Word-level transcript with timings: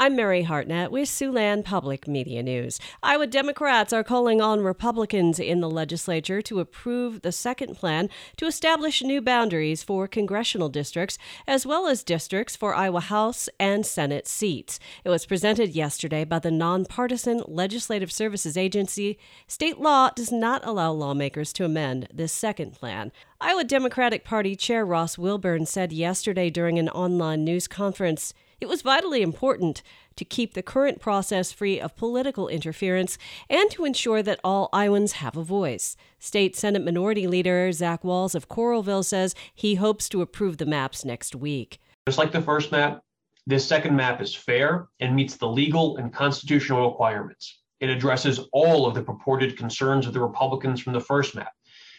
I'm 0.00 0.14
Mary 0.14 0.44
Hartnett 0.44 0.92
with 0.92 1.08
Siouxland 1.08 1.64
Public 1.64 2.06
Media 2.06 2.40
News. 2.40 2.78
Iowa 3.02 3.26
Democrats 3.26 3.92
are 3.92 4.04
calling 4.04 4.40
on 4.40 4.60
Republicans 4.60 5.40
in 5.40 5.60
the 5.60 5.68
legislature 5.68 6.40
to 6.40 6.60
approve 6.60 7.22
the 7.22 7.32
second 7.32 7.74
plan 7.74 8.08
to 8.36 8.46
establish 8.46 9.02
new 9.02 9.20
boundaries 9.20 9.82
for 9.82 10.06
congressional 10.06 10.68
districts, 10.68 11.18
as 11.48 11.66
well 11.66 11.88
as 11.88 12.04
districts 12.04 12.54
for 12.54 12.76
Iowa 12.76 13.00
House 13.00 13.48
and 13.58 13.84
Senate 13.84 14.28
seats. 14.28 14.78
It 15.02 15.08
was 15.08 15.26
presented 15.26 15.74
yesterday 15.74 16.22
by 16.22 16.38
the 16.38 16.52
nonpartisan 16.52 17.42
Legislative 17.48 18.12
Services 18.12 18.56
Agency. 18.56 19.18
State 19.48 19.80
law 19.80 20.10
does 20.10 20.30
not 20.30 20.64
allow 20.64 20.92
lawmakers 20.92 21.52
to 21.54 21.64
amend 21.64 22.06
this 22.14 22.30
second 22.30 22.72
plan. 22.72 23.10
Iowa 23.40 23.62
Democratic 23.62 24.24
Party 24.24 24.56
Chair 24.56 24.84
Ross 24.84 25.16
Wilburn 25.16 25.64
said 25.64 25.92
yesterday 25.92 26.50
during 26.50 26.76
an 26.76 26.88
online 26.88 27.44
news 27.44 27.68
conference 27.68 28.34
it 28.60 28.66
was 28.66 28.82
vitally 28.82 29.22
important 29.22 29.80
to 30.16 30.24
keep 30.24 30.54
the 30.54 30.62
current 30.62 31.00
process 31.00 31.52
free 31.52 31.78
of 31.78 31.94
political 31.94 32.48
interference 32.48 33.16
and 33.48 33.70
to 33.70 33.84
ensure 33.84 34.24
that 34.24 34.40
all 34.42 34.68
Iowans 34.72 35.12
have 35.12 35.36
a 35.36 35.44
voice. 35.44 35.96
State 36.18 36.56
Senate 36.56 36.84
Minority 36.84 37.28
Leader 37.28 37.70
Zach 37.70 38.02
Wahls 38.02 38.34
of 38.34 38.48
Coralville 38.48 39.04
says 39.04 39.36
he 39.54 39.76
hopes 39.76 40.08
to 40.08 40.20
approve 40.20 40.56
the 40.56 40.66
maps 40.66 41.04
next 41.04 41.36
week. 41.36 41.78
Just 42.08 42.18
like 42.18 42.32
the 42.32 42.42
first 42.42 42.72
map, 42.72 43.04
this 43.46 43.64
second 43.64 43.94
map 43.94 44.20
is 44.20 44.34
fair 44.34 44.88
and 44.98 45.14
meets 45.14 45.36
the 45.36 45.46
legal 45.46 45.96
and 45.98 46.12
constitutional 46.12 46.90
requirements. 46.90 47.60
It 47.78 47.88
addresses 47.88 48.40
all 48.52 48.84
of 48.84 48.96
the 48.96 49.02
purported 49.02 49.56
concerns 49.56 50.08
of 50.08 50.12
the 50.12 50.20
Republicans 50.20 50.80
from 50.80 50.92
the 50.92 51.00
first 51.00 51.36
map. 51.36 51.52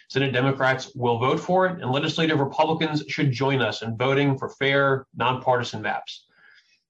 Senate 0.10 0.34
Democrats 0.34 0.92
will 0.96 1.20
vote 1.20 1.40
for 1.40 1.68
it, 1.68 1.82
and 1.84 1.92
legislative 1.92 2.40
Republicans 2.40 3.04
should 3.08 3.32
join 3.32 3.62
us 3.62 3.84
in 3.84 3.96
voting 3.96 4.36
for 4.36 4.50
fair, 4.50 5.06
nonpartisan 5.16 5.84
maps. 5.84 6.26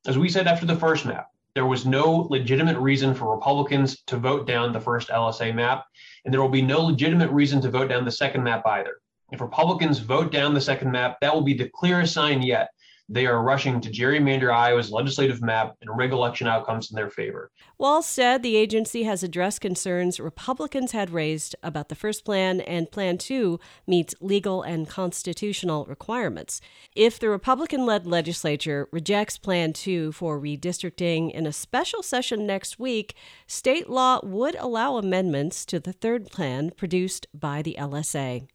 As 0.07 0.17
we 0.17 0.29
said 0.29 0.47
after 0.47 0.65
the 0.65 0.77
first 0.77 1.05
map, 1.05 1.27
there 1.53 1.65
was 1.65 1.85
no 1.85 2.27
legitimate 2.29 2.77
reason 2.77 3.13
for 3.13 3.35
Republicans 3.35 4.01
to 4.07 4.15
vote 4.15 4.47
down 4.47 4.71
the 4.71 4.79
first 4.79 5.09
LSA 5.09 5.53
map, 5.53 5.83
and 6.23 6.33
there 6.33 6.41
will 6.41 6.47
be 6.47 6.61
no 6.61 6.79
legitimate 6.79 7.29
reason 7.31 7.59
to 7.61 7.69
vote 7.69 7.89
down 7.89 8.05
the 8.05 8.11
second 8.11 8.41
map 8.41 8.65
either. 8.65 9.01
If 9.33 9.41
Republicans 9.41 9.99
vote 9.99 10.31
down 10.31 10.53
the 10.53 10.61
second 10.61 10.89
map, 10.89 11.17
that 11.19 11.33
will 11.33 11.41
be 11.41 11.53
the 11.53 11.69
clearest 11.75 12.13
sign 12.13 12.41
yet 12.41 12.69
they 13.09 13.25
are 13.25 13.41
rushing 13.41 13.81
to 13.81 13.89
gerrymander 13.89 14.53
Iowa's 14.53 14.91
legislative 14.91 15.41
map 15.41 15.75
and 15.81 15.97
rig 15.97 16.11
election 16.11 16.47
outcomes 16.47 16.91
in 16.91 16.95
their 16.95 17.09
favor. 17.09 17.51
Wahls 17.79 18.03
said 18.03 18.43
the 18.43 18.55
agency 18.55 19.03
has 19.03 19.23
addressed 19.23 19.61
concerns 19.61 20.19
Republicans 20.19 20.91
had 20.91 21.09
raised 21.09 21.55
about 21.63 21.89
the 21.89 21.95
first 21.95 22.23
plan, 22.23 22.61
and 22.61 22.91
Plan 22.91 23.17
2 23.17 23.59
meets 23.87 24.13
legal 24.21 24.61
and 24.61 24.87
constitutional 24.87 25.85
requirements. 25.85 26.61
If 26.95 27.19
the 27.19 27.29
Republican 27.29 27.85
led 27.85 28.05
legislature 28.05 28.87
rejects 28.91 29.37
Plan 29.37 29.73
2 29.73 30.11
for 30.11 30.39
redistricting 30.39 31.31
in 31.31 31.47
a 31.47 31.53
special 31.53 32.03
session 32.03 32.45
next 32.45 32.77
week, 32.77 33.15
state 33.47 33.89
law 33.89 34.19
would 34.23 34.55
allow 34.55 34.97
amendments 34.97 35.65
to 35.65 35.79
the 35.79 35.93
third 35.93 36.29
plan 36.29 36.69
produced 36.69 37.27
by 37.33 37.61
the 37.61 37.75
LSA. 37.79 38.47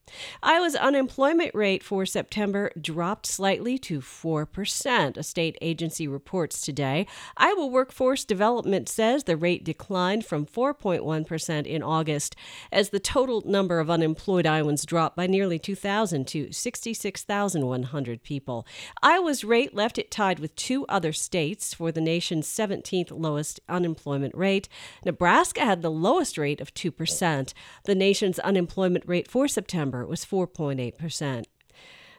Iowa's 0.43 0.77
unemployment 0.77 1.55
rate 1.55 1.83
for 1.83 2.07
September 2.07 2.71
dropped 2.81 3.27
slightly 3.27 3.79
to 3.79 4.01
4%, 4.47 5.17
a 5.17 5.23
state 5.23 5.57
agency 5.61 6.09
reports 6.09 6.61
today. 6.61 7.07
Iowa 7.37 7.67
Workforce 7.67 8.25
Development 8.25 8.89
says 8.89 9.25
the 9.25 9.37
rate 9.37 9.65
declined 9.65 10.25
from 10.25 10.47
4.1% 10.47 11.67
in 11.67 11.83
August 11.83 12.37
as 12.73 12.91
the 12.91 13.01
total 13.01 13.43
number 13.45 13.81
of 13.81 13.91
unemployed 13.91 14.47
Iowans 14.47 14.85
dropped 14.85 15.17
by 15.17 15.27
nearly 15.27 15.59
2,000 15.59 16.27
to 16.29 16.53
66,100 16.53 18.23
people. 18.23 18.67
Iowa's 19.03 19.45
rate 19.45 19.75
left 19.75 19.99
it 19.99 20.11
tied 20.11 20.39
with 20.39 20.57
two 20.57 20.87
other 20.89 21.13
states 21.13 21.75
for 21.75 21.93
the 21.93 22.01
nation's 22.01 22.47
17th 22.49 23.11
lowest 23.11 23.61
unemployment 23.69 24.35
rate. 24.35 24.69
Nebraska 25.05 25.61
had 25.61 25.83
the 25.83 25.91
lowest 25.91 26.39
rate 26.39 26.61
of 26.61 26.75
2%. 26.75 27.53
The 27.85 27.95
nation's 27.95 28.39
unemployment 28.39 29.05
rate 29.07 29.29
for 29.29 29.49
September 29.49 30.07
was 30.07 30.25
4.8%. 30.25 31.45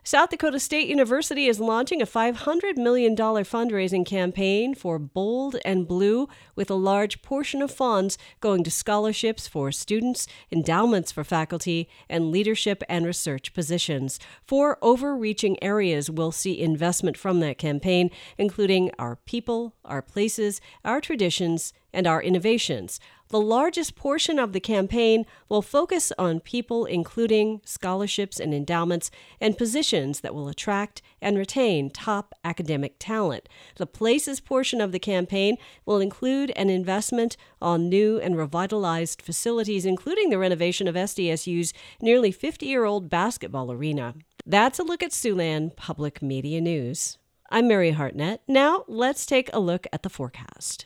South 0.08 0.30
Dakota 0.30 0.60
State 0.60 0.88
University 0.88 1.48
is 1.48 1.60
launching 1.60 2.00
a 2.00 2.06
$500 2.06 2.78
million 2.78 3.16
fundraising 3.16 4.06
campaign 4.06 4.76
for 4.76 5.00
Bold 5.00 5.56
and 5.66 5.88
Blue, 5.88 6.30
with 6.56 6.70
a 6.70 6.76
large 6.76 7.24
portion 7.24 7.60
of 7.64 7.72
funds 7.72 8.16
going 8.40 8.64
to 8.64 8.70
scholarships 8.70 9.48
for 9.48 9.72
students, 9.72 10.28
endowments 10.52 11.12
for 11.12 11.24
faculty, 11.24 11.90
and 12.08 12.30
leadership 12.30 12.84
and 12.88 13.08
research 13.08 13.52
positions. 13.56 14.20
Four 14.46 14.78
overreaching 14.84 15.58
areas 15.64 16.12
will 16.12 16.32
see 16.32 16.62
investment 16.62 17.18
from 17.18 17.40
that 17.40 17.58
campaign, 17.58 18.12
including 18.38 18.92
our 19.00 19.16
people, 19.16 19.74
our 19.84 20.04
places, 20.04 20.62
our 20.84 21.02
traditions, 21.02 21.74
and 21.92 22.06
our 22.06 22.22
innovations. 22.22 23.00
The 23.36 23.42
largest 23.42 23.98
portion 23.98 24.40
of 24.40 24.54
the 24.54 24.62
campaign 24.62 25.26
will 25.50 25.62
focus 25.62 26.14
on 26.18 26.40
people, 26.40 26.86
including 26.86 27.60
scholarships 27.66 28.40
and 28.40 28.54
endowments, 28.54 29.12
and 29.42 29.58
positions 29.58 30.22
that 30.22 30.34
will 30.34 30.48
attract 30.48 31.02
and 31.22 31.38
retain 31.38 31.90
top 31.90 32.34
academic 32.46 32.96
talent. 32.98 33.50
The 33.76 33.88
places 33.88 34.40
portion 34.40 34.80
of 34.80 34.94
the 34.94 35.00
campaign 35.00 35.58
will 35.86 36.00
include 36.00 36.52
an 36.52 36.70
investment 36.70 37.36
on 37.62 37.90
new 37.90 38.22
and 38.22 38.38
revitalized 38.38 39.22
facilities, 39.22 39.86
including 39.86 40.30
the 40.30 40.40
renovation 40.40 40.88
of 40.88 40.96
SDSU's 40.96 41.74
nearly 42.02 42.32
50 42.32 42.66
year 42.66 42.86
old 42.86 43.10
basketball 43.10 43.70
arena. 43.70 44.14
That's 44.46 44.80
a 44.80 44.84
look 44.84 45.04
at 45.04 45.12
Siouxland 45.12 45.76
Public 45.76 46.22
Media 46.22 46.62
News. 46.62 47.18
I'm 47.50 47.68
Mary 47.68 47.92
Hartnett. 47.92 48.44
Now 48.48 48.86
let's 48.88 49.26
take 49.26 49.50
a 49.52 49.60
look 49.60 49.88
at 49.92 50.04
the 50.04 50.10
forecast. 50.10 50.86